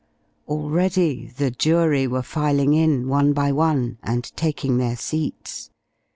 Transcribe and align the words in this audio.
Already 0.47 1.27
the 1.27 1.51
jury 1.51 2.07
were 2.07 2.23
filing 2.23 2.73
in, 2.73 3.07
one 3.07 3.33
by 3.33 3.51
one, 3.51 3.99
and 4.01 4.23
taking 4.35 4.77
their 4.79 4.95
seats. 4.95 5.69